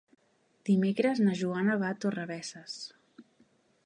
[0.69, 2.79] Dimecres na Joana va a Torrebesses.